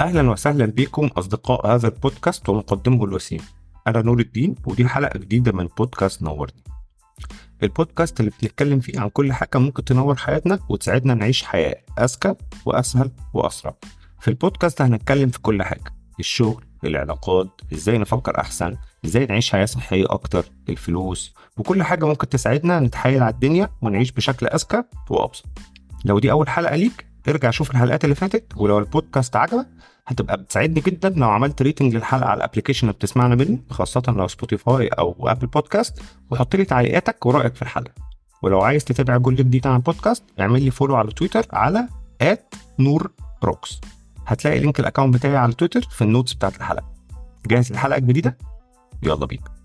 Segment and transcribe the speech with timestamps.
[0.00, 3.40] أهلا وسهلا بكم أصدقاء هذا البودكاست ومقدمه الوسيم.
[3.86, 6.62] أنا نور الدين ودي حلقة جديدة من بودكاست نورني.
[7.62, 12.34] البودكاست اللي بنتكلم فيه عن كل حاجة ممكن تنور حياتنا وتساعدنا نعيش حياة أذكى
[12.66, 13.74] وأسهل وأسرع.
[14.20, 20.04] في البودكاست هنتكلم في كل حاجة الشغل العلاقات إزاي نفكر أحسن إزاي نعيش حياة صحية
[20.10, 25.46] أكتر الفلوس وكل حاجة ممكن تساعدنا نتحايل على الدنيا ونعيش بشكل أذكى وأبسط.
[26.04, 29.66] لو دي أول حلقة ليك ارجع شوف الحلقات اللي فاتت ولو البودكاست عجبك
[30.06, 34.28] هتبقى بتساعدني جدا لو عملت rating للحلقة على ال application اللي بتسمعنا منه خاصة لو
[34.28, 37.92] Spotify أو Apple Podcast وحط لي تعليقاتك ورأيك في الحلقة.
[38.42, 41.88] ولو عايز تتابع كل جديد عن البودكاست اعمل لي follow على تويتر على
[42.78, 43.10] نور
[43.44, 43.80] روكس
[44.26, 46.92] هتلاقي link ال account بتاعي على تويتر في ال notes بتاعت الحلقة.
[47.46, 48.36] جاهز للحلقه الجديده
[49.02, 49.55] يلا بينا.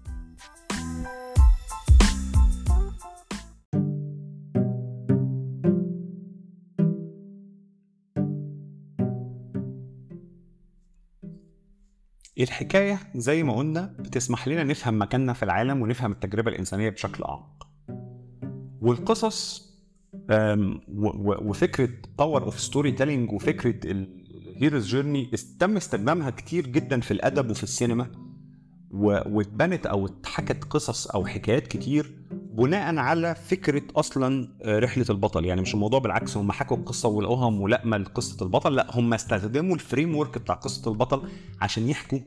[12.43, 17.67] الحكاية زي ما قلنا بتسمح لنا نفهم مكاننا في العالم ونفهم التجربة الإنسانية بشكل أعمق.
[18.81, 19.71] والقصص
[21.41, 27.63] وفكرة power of storytelling وفكرة ال hero's journey تم استخدامها كتير جدا في الأدب وفي
[27.63, 28.07] السينما.
[28.93, 35.45] واتبنت أو اتحكت قصص أو حكايات كتير بناء على فكرة أصلا رحلة البطل.
[35.45, 40.15] يعني مش الموضوع بالعكس هم حكوا القصة ولقوها ملائمة لقصة البطل لا هم استخدموا ال
[40.15, 41.29] framework بتاع قصة البطل
[41.61, 42.19] عشان يحكوا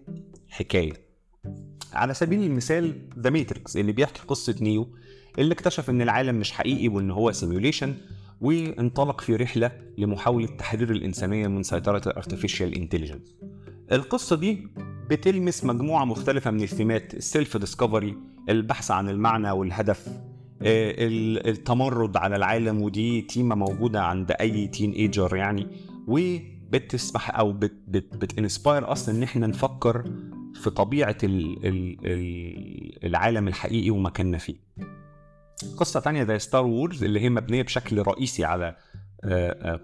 [0.49, 0.93] حكاية.
[1.93, 4.89] على سبيل المثال The Matrix اللي بيحكي قصة Neo
[5.39, 7.95] اللي اكتشف إن العالم مش حقيقي وإن هو simulation
[8.41, 13.35] وانطلق في رحلة لمحاولة تحرير الإنسانية من سيطرة ال artificial intelligence
[13.93, 14.69] القصة دي
[15.11, 18.17] بتلمس مجموعة مختلفة من الثيمات ال self discovery
[18.49, 20.09] البحث عن المعنى والهدف
[20.63, 25.67] التمرد على العالم ودي تيمة موجودة عند أي teenager يعني
[26.07, 30.05] وبتسمح أو بت بت بت inspire أصلا إن إحنا نفكر
[30.55, 34.57] في طبيعة ال ال ال العالم الحقيقي ومكاننا فيه.
[35.77, 38.77] قصة تانية زي Star Wars اللي هي مبنية بشكل رئيسي على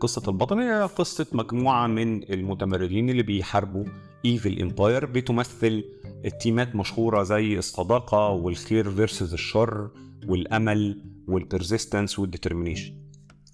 [0.00, 3.84] قصة البطل هي قصة مجموعة من المتمردين اللي بيحاربوا
[4.24, 5.84] evil empire بتمثل
[6.24, 9.90] التيمات مشهورة زي الصداقة والخير versus الشر
[10.28, 12.94] والأمل وال persistence وال determination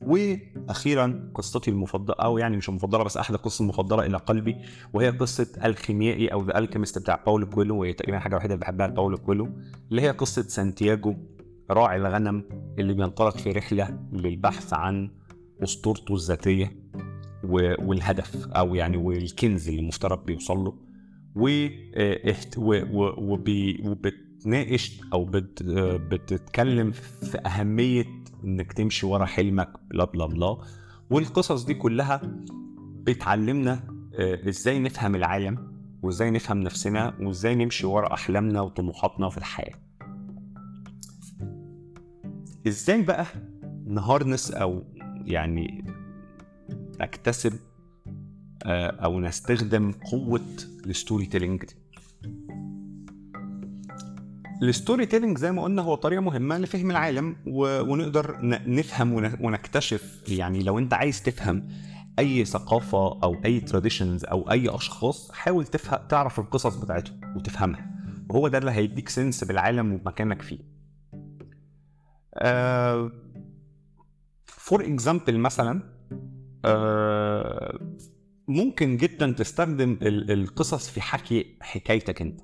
[0.02, 4.56] وأخيرا قصتي المفضلة أو يعني مش المفضلة بس أحد القصص المفضلة إلى قلبي
[4.92, 8.86] وهي قصة الخيميائي أو The Alchemist بتاع باولو كويلو وهي تقريبا حاجة وحيدة اللي بحبها
[8.86, 9.48] لباولو كويلو
[9.90, 11.16] اللي هي قصة سانتياغو
[11.70, 12.44] راعي الغنم
[12.78, 15.10] اللي بينطلق في رحلة للبحث عن
[15.62, 16.76] اسطورته الذاتية
[17.44, 20.74] والهدف أو يعني والكنز اللي المفترض بيوصل له
[23.84, 25.62] وبتناقش أو بت
[26.10, 28.04] بتتكلم في أهمية
[28.44, 30.56] إنك تمشي ورا حلمك بلا بلا بلا.
[31.10, 32.20] والقصص دي كلها
[33.02, 33.80] بتعلمنا
[34.48, 39.74] إزاي نفهم العالم وإزاي نفهم نفسنا وإزاي نمشي ورا أحلامنا وطموحاتنا في الحياة.
[42.66, 43.26] إزاي بقى
[43.86, 44.82] نهارنس أو
[45.26, 45.84] يعني
[47.00, 47.52] نكتسب
[48.66, 50.40] أو نستخدم قوة
[50.86, 51.74] ال storytelling دي.
[54.62, 57.36] ال storytelling زي ما قلنا هو طريقة مهمة لفهم العالم.
[57.46, 60.22] ونقدر نفهم ونكتشف.
[60.28, 61.68] يعني لو أنت عايز تفهم
[62.18, 67.90] أي ثقافة أو أي traditions أو أي أشخاص حاول تفهم تعرف القصص بتاعتهم وتفهمها.
[68.28, 70.58] وهو ده اللي هيديك sense بالعالم ومكانك فيه.
[74.66, 75.80] for example مثلا
[76.66, 77.82] uh,
[78.48, 82.40] ممكن جدا تستخدم القصص في حكي حكايتك أنت.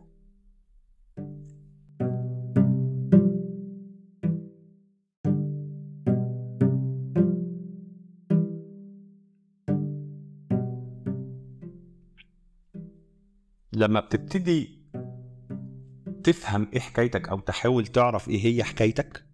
[13.72, 14.82] لما بتبتدي
[16.25, 19.31] تفهم إيه حكايتك أو تحاول تعرف إيه هي حكايتك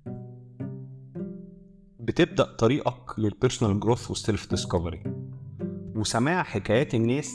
[2.18, 5.02] بتبدأ طريقك لل personal growth وال self discovery
[5.96, 7.32] وسماع حكايات الناس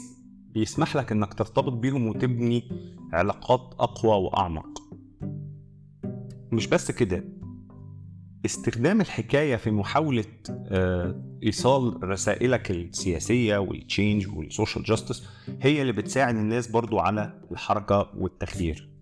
[0.53, 2.69] بيسمح لك إنك ترتبط بيهم وتبني
[3.13, 4.83] علاقات أقوى وأعمق.
[6.51, 7.23] مش بس كده
[8.45, 10.25] استخدام الحكاية في محاولة
[11.43, 15.27] إيصال رسائلك السياسية وال change وال social justice
[15.61, 18.92] هي اللي بتساعد الناس برضو على الحركة والتغيير.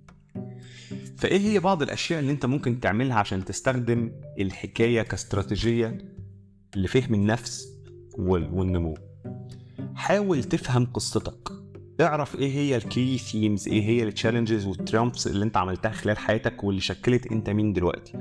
[1.21, 5.97] فإيه هي بعض الأشياء اللي أنت ممكن تعملها عشان تستخدم الحكاية كاستراتيجية
[6.75, 7.67] لفهم النفس
[8.17, 8.97] والنمو؟
[9.95, 11.51] حاول تفهم قصتك.
[12.01, 15.91] اعرف إيه هي ال key themes إيه هي ال challenges وال triumphs اللي أنت عملتها
[15.91, 18.13] خلال حياتك واللي شكلت أنت مين دلوقتي.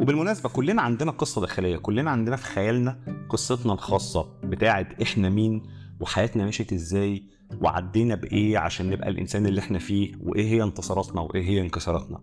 [0.00, 5.62] وبالمناسبة كلنا عندنا قصة داخلية كلنا عندنا في خيالنا قصتنا الخاصة بتاعه إحنا مين
[6.00, 7.24] وحياتنا مشيت إزاي؟
[7.60, 12.20] وعدينا بإيه عشان نبقى الإنسان اللي إحنا فيه؟ وإيه هي انتصاراتنا؟ وإيه هي انكساراتنا؟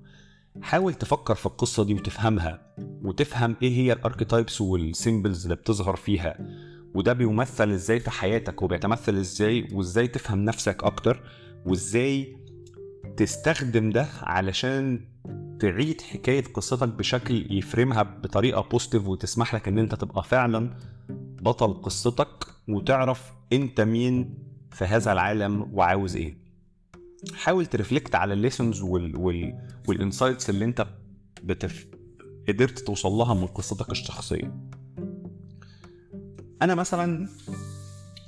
[0.62, 2.74] حاول تفكر في القصة دي وتفهمها
[3.04, 6.38] وتفهم إيه هي ال archetypes وال symbols اللي بتظهر فيها.
[6.96, 11.24] وده بيمثل إزاي في حياتك وبيتمثل إزاي وإزاي تفهم نفسك أكتر
[11.66, 12.38] وإزاي
[13.18, 15.06] تستخدم ده علشان
[15.60, 20.78] تعيد حكاية قصتك بشكل يframeها بطريقة positive وتسمح لك إن أنت تبقى فعلا
[21.42, 22.46] بطل قصتك.
[22.70, 24.34] وتعرف انت مين
[24.72, 26.38] في هذا العالم وعاوز إيه.
[27.34, 30.88] حاول ت reflect على ال lessons وال وال وال insights اللي انت
[31.44, 31.88] بتف...
[32.48, 34.56] قدرت توصل لها من قصتك الشخصية.
[36.62, 37.28] أنا مثلا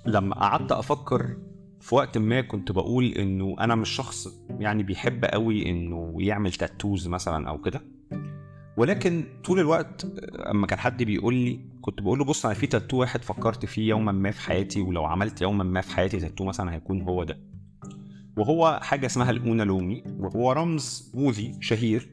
[0.06, 1.38] لما قعدت أفكر
[1.80, 7.08] في وقت ما كنت بقول إنه أنا مش شخص يعني بيحب قوي إنه يعمل tattoos
[7.08, 7.82] مثلا أو كده
[8.78, 10.06] ولكن طول الوقت
[10.52, 13.90] أما كان حد بيقول لي كنت بقول له بص أنا في تاتو واحد فكرت فيه
[13.90, 17.40] يوما ما في حياتي ولو عملت يوما ما في حياتي تاتو مثلا هيكون هو ده.
[18.38, 22.10] وهو حاجة اسمها الاونا لومي وهو رمز بوذي شهير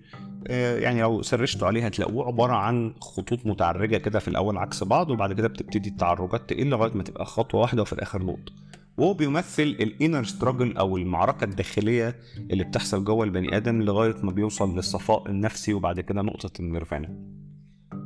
[0.46, 5.10] آه، يعني لو سرشتوا عليه هتلاقوه عبارة عن خطوط متعرجة كده في الأول عكس بعض
[5.10, 8.52] وبعد كده بتبتدي التعرجات تقل لغاية ما تبقى خطوة واحدة وفي الآخر نقطة.
[8.98, 12.16] وهو بيمثل الانر ستراجل أو المعركة الداخلية
[12.50, 17.37] اللي بتحصل جوه البني آدم لغاية ما بيوصل للصفاء النفسي وبعد كده نقطة النيرفانا.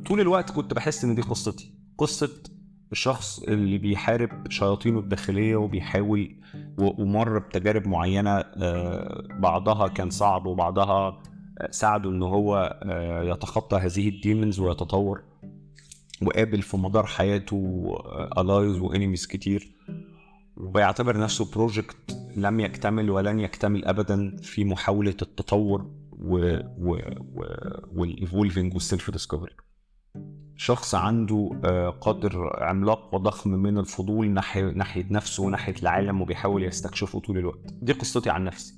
[0.05, 1.73] طول الوقت كنت بحس إن دي قصتي.
[1.97, 2.29] قصة
[2.91, 6.35] الشخص اللي بيحارب شياطينه الداخلية وبيحاول
[6.77, 11.21] ومر بتجارب معينة آه، بعضها كان صعب وبعضها
[11.59, 15.23] آه، ساعده إن هو آه، يتخطى هذه ال demons ويتطور.
[16.21, 17.87] وقابل في مدار حياته
[18.37, 19.71] allies و enemies كتير.
[20.57, 25.91] وبيعتبر نفسه project لم يكتمل ولن يكتمل ابدا في محاولة التطور
[27.95, 29.55] وال evolving وال self discovery
[30.55, 37.19] شخص عنده آه، قدر عملاق وضخم من الفضول ناحية ناحية نفسه وناحية العالم وبيحاول يستكشفه
[37.19, 37.73] طول الوقت.
[37.81, 38.73] دي قصتي عن نفسي.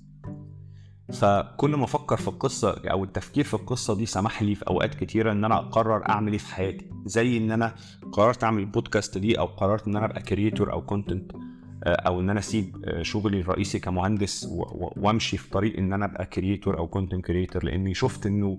[1.14, 5.32] فكل ما أفكر في القصة أو التفكير في القصة دي سمح لي في أوقات كتيرة
[5.32, 6.90] إن أنا أقرر أعمل إيه في حياتي.
[7.06, 7.76] زي إن أنا
[8.12, 11.32] قررت أعمل البودكاست دي أو قررت إن أنا أبقى creator أو content
[11.88, 14.48] أو إن أنا أسيب آه، شغلي الرئيسي كمهندس
[14.96, 18.58] وأمشي في طريق إن أنا أبقى creator أو content creator لأني شفت إنه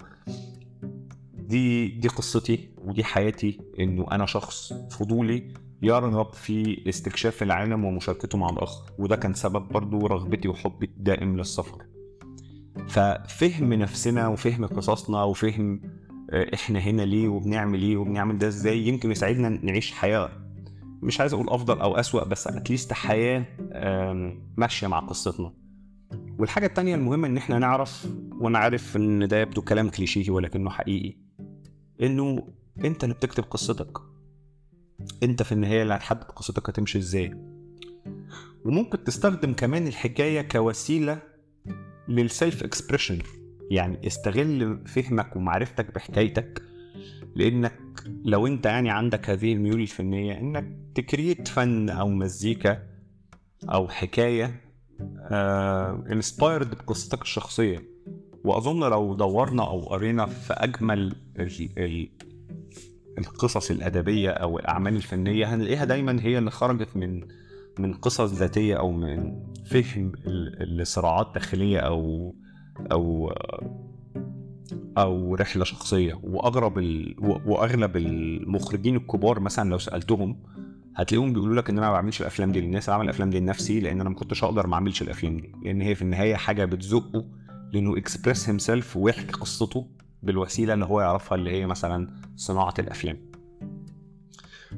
[1.47, 8.51] دي دي قصتي ودي حياتي إنه أنا شخص فضولي يرغب في استكشاف العالم ومشاركته مع
[8.51, 8.93] الآخر.
[8.99, 11.83] وده كان سبب برضو رغبتي وحبي الدائم للسفر.
[12.89, 15.81] ففهم نفسنا وفهم قصصنا وفهم
[16.31, 20.31] آه، إحنا هنا ليه وبنعمل إيه وبنعمل ده إزاي يمكن يساعدنا نعيش حياة
[21.03, 23.45] مش عايز أقول أفضل أو أسوأ بس اتليست حياة
[24.57, 25.53] ماشية مع قصتنا.
[26.39, 28.07] والحاجة التانية المهمة إن إحنا نعرف
[28.41, 31.26] وأنا عارف إن ده يبدو كلام كليشيهي ولكنه حقيقي.
[32.03, 32.49] إنه
[32.85, 33.99] أنت اللي بتكتب قصتك.
[35.23, 37.35] أنت في النهاية اللي هتحدد قصتك هتمشي إزاي.
[38.65, 41.23] وممكن تستخدم كمان الحكاية كوسيلة
[42.09, 43.19] لل self expression
[43.71, 46.63] يعني استغل فهمك ومعرفتك بحكايتك.
[47.37, 47.79] لأنك
[48.25, 52.83] لو أنت يعني عندك هذه الميول الفنية إنك ت create فن أو مزيكا
[53.65, 54.61] أو حكاية
[56.11, 57.83] inspired بقصتك الشخصية.
[58.47, 62.09] وأظن لو دورنا أو قرينا في أجمل ال ال
[63.19, 67.21] القصص الأدبية أو الأعمال الفنية هنلاقيها دايما هي اللي خرجت من
[67.79, 70.13] من قصص ذاتية أو من فهم
[70.61, 72.35] لصراعات داخلية أو
[72.93, 73.33] أو
[74.99, 76.21] أو رحلة شخصية.
[76.23, 77.15] وأغرب ال...
[77.47, 80.43] وأغلب المخرجين الكبار مثلا لو سألتهم
[80.97, 83.81] هتلاقيهم بيقولوا لك إن أنا ما بعملش الأفلام دي للناس أنا بعمل الأفلام دي لنفسي
[83.81, 87.25] لأن أنا ما كنتش أقدر ما أعملش الأفلام دي لأن هي في النهاية حاجة بتزقه
[87.73, 89.87] لأنه express himself ويحكي قصته
[90.23, 93.19] بالوسيلة اللي هو يعرفها اللي هي مثلا صناعة الأفلام.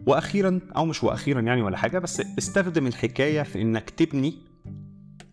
[0.06, 4.34] وأخيرا أو مش وأخيرا يعني ولا حاجة بس استخدم الحكاية في إنك تبني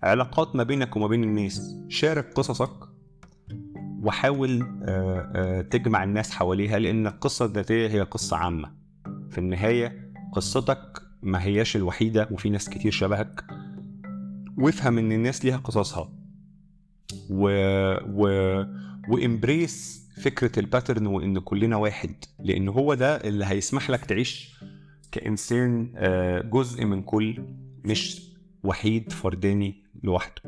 [0.04, 1.76] علاقات ما بينك وما بين الناس.
[1.90, 2.96] شارك قصصك
[4.04, 8.72] وحاول آه، آه، تجمع الناس حواليها لأن القصة الذاتية هي قصة عامة.
[9.30, 13.46] في النهاية قصتك ما هياش الوحيدة وفي ناس كتير شبهك.
[14.58, 16.15] وافهم إن الناس ليها قصصها.
[17.30, 17.50] و
[18.08, 18.28] و
[19.10, 22.16] و embrace فكرة ال pattern وإن كلنا واحد.
[22.40, 24.60] لأن هو ده اللي هيسمح لك تعيش
[25.12, 27.44] كإنسان آه، جزء من كل
[27.86, 28.32] مش
[28.64, 30.42] وحيد فرداني لوحده.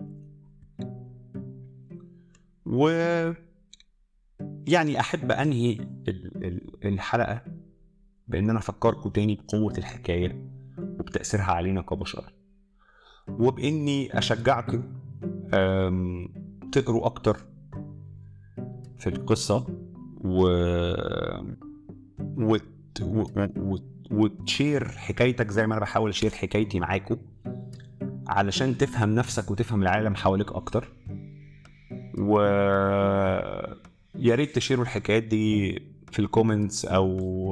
[2.65, 2.89] و
[4.67, 5.71] يعني أحب أنهي
[6.07, 7.41] ال- ال- الحلقة
[8.27, 12.33] بأن أنا أفكركم تاني بقوة الحكاية وبتأثيرها علينا كبشر.
[13.29, 14.83] وبأني أشجعكم
[16.71, 17.37] تقروا أكتر
[18.97, 19.65] في القصة
[20.21, 20.47] و
[22.37, 22.63] وت...
[23.01, 23.23] و...
[23.57, 23.77] و...
[24.11, 27.17] وت share حكايتك زي ما أنا بحاول أ share حكايتي معاكم
[28.27, 30.93] علشان تفهم نفسك وتفهم العالم حواليك أكتر.
[32.17, 32.39] و
[34.15, 35.79] يا ريت ت share وا الحكايات دي
[36.11, 37.09] في ال comments أو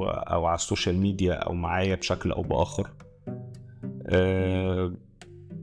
[0.08, 2.90] أو على ال social media أو معايا بشكل أو بآخر.
[4.06, 4.92] أه...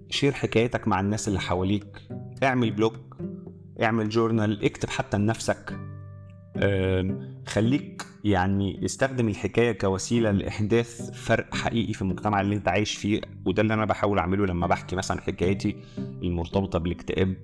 [0.09, 2.01] share حكايتك مع الناس اللي حواليك.
[2.43, 2.93] اعمل بلوج
[3.81, 5.77] اعمل جورنال اكتب حتى لنفسك.
[7.47, 13.61] خليك يعني استخدم الحكاية كوسيلة لإحداث فرق حقيقي في المجتمع اللي انت عايش فيه وده
[13.61, 17.35] اللي أنا بحاول أعمله لما بحكي مثلا حكايتي المرتبطة بالاكتئاب.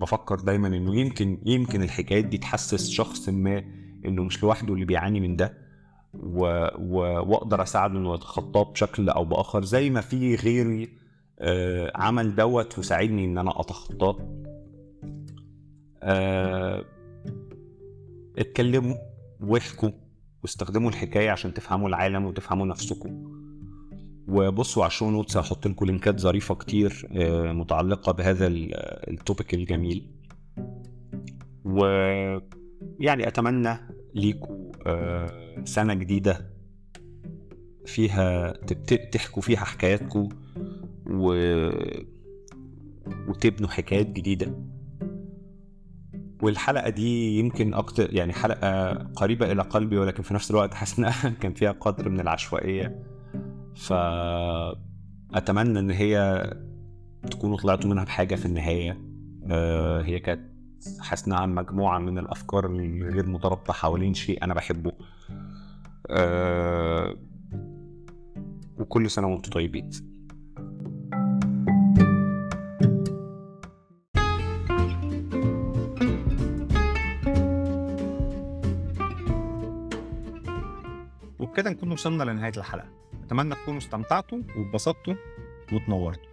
[0.00, 3.64] بفكر دايما إنه يمكن يمكن الحكايات دي تحسس شخص ما
[4.06, 5.58] إنه مش لوحده اللي بيعاني من ده
[6.14, 6.66] و...
[6.78, 6.98] و...
[7.30, 9.64] وأقدر أساعده إنه يتخطاه بشكل أو بآخر.
[9.64, 10.88] زي ما في غيري
[11.38, 14.44] آه عمل دوت وساعدني إن أنا أتخطاه.
[16.04, 16.84] آه
[18.38, 18.96] اتكلموا
[19.40, 19.90] واحكوا
[20.42, 23.34] واستخدموا الحكاية عشان تفهموا العالم وتفهموا نفسكم.
[24.28, 29.54] وبصوا على ال show notes هحط لكم لينكات ظريفة كتير آه متعلقة بهذا ال topic
[29.54, 30.10] الجميل.
[31.64, 31.84] و
[33.00, 33.76] يعني أتمنى
[34.14, 36.50] ليكوا آه سنة جديدة
[37.86, 38.52] فيها
[39.12, 40.28] تحكوا فيها حكاياتكم
[41.06, 41.34] و...
[43.28, 44.54] وتبنوا حكايات جديدة.
[46.44, 51.28] والحلقة دي يمكن أكتر يعني حلقة قريبة إلى قلبي ولكن في نفس الوقت حاسس إنها
[51.40, 53.02] كان فيها قدر من العشوائية.
[53.76, 54.78] فاتمنى
[55.78, 56.44] إن هي
[57.30, 58.98] تكونوا طلعتوا منها بحاجة في النهاية.
[59.50, 60.50] آه هي كانت
[61.00, 64.92] حاسس مجموعة من الأفكار الغير مترابطة حوالين شيء أنا بحبه.
[66.10, 67.16] أه
[68.78, 69.90] وكل سنة وأنتم طيبين.
[81.54, 82.88] وبكده نكون وصلنا لنهاية الحلقة.
[83.26, 85.14] أتمنى تكونوا استمتعتوا واتبسطتوا
[85.72, 86.30] وتنورتوا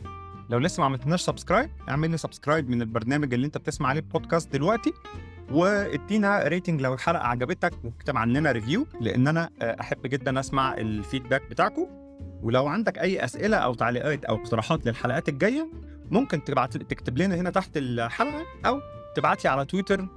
[0.49, 4.53] لو لسه ما عملتناش subscribe اعمل لي subscribe من البرنامج اللي انت بتسمع عليه بودكاست
[4.53, 4.93] دلوقتي
[5.51, 11.49] وادينا rating لو الحلقة عجبتك واكتب عننا review لأن أنا أحب جدا أسمع ال feedback
[11.49, 11.87] بتاعكم
[12.43, 15.69] ولو عندك أي أسئلة أو تعليقات أو اقتراحات للحلقات الجاية
[16.11, 18.79] ممكن تبعت تكتب لنا هنا تحت الحلقة أو
[19.15, 20.07] تبعت لي على تويتر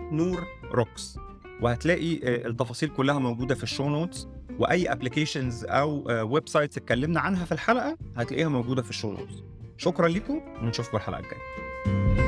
[0.00, 1.18] نور روكس
[1.60, 7.52] وهتلاقي التفاصيل كلها موجودة في ال show notes وأي applications أو websites اتكلمنا عنها في
[7.52, 9.42] الحلقة هتلاقيها موجودة في ال show notes
[9.76, 12.23] شكرا لكم ونشوفكم الحلقة الجاية.